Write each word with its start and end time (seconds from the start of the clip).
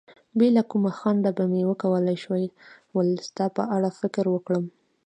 بې 0.37 0.47
له 0.57 0.63
کوم 0.69 0.83
خنډه 0.99 1.31
به 1.37 1.43
مې 1.51 1.61
کولای 1.81 2.17
شول 2.23 3.07
ستا 3.27 3.45
په 3.57 3.63
اړه 3.75 3.89
فکر 3.99 4.25
وکړم. 4.31 4.63